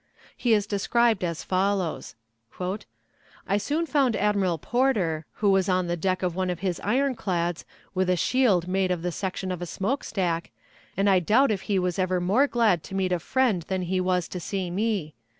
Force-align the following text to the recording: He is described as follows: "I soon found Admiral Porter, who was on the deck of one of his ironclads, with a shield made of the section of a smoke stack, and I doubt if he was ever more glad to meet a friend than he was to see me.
He 0.35 0.55
is 0.55 0.65
described 0.65 1.23
as 1.23 1.43
follows: 1.43 2.15
"I 3.47 3.57
soon 3.59 3.85
found 3.85 4.15
Admiral 4.15 4.57
Porter, 4.57 5.27
who 5.33 5.51
was 5.51 5.69
on 5.69 5.85
the 5.85 5.95
deck 5.95 6.23
of 6.23 6.35
one 6.35 6.49
of 6.49 6.61
his 6.61 6.79
ironclads, 6.79 7.65
with 7.93 8.09
a 8.09 8.15
shield 8.15 8.67
made 8.67 8.89
of 8.89 9.03
the 9.03 9.11
section 9.11 9.51
of 9.51 9.61
a 9.61 9.67
smoke 9.67 10.03
stack, 10.03 10.49
and 10.97 11.07
I 11.07 11.19
doubt 11.19 11.51
if 11.51 11.61
he 11.69 11.77
was 11.77 11.99
ever 11.99 12.19
more 12.19 12.47
glad 12.47 12.81
to 12.85 12.95
meet 12.95 13.11
a 13.11 13.19
friend 13.19 13.61
than 13.67 13.83
he 13.83 14.01
was 14.01 14.27
to 14.29 14.39
see 14.39 14.71
me. 14.71 15.13